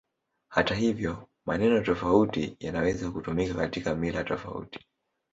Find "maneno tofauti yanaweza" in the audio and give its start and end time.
1.45-3.11